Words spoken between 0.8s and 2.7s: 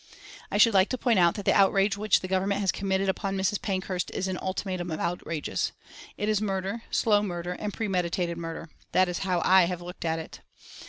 to point out that the outrage which the Government